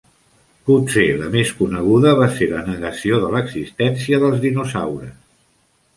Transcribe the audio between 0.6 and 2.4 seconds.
Potser, la més coneguda va